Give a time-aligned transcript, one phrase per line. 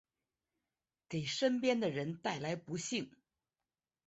[1.07, 3.11] 给身边的人带来不幸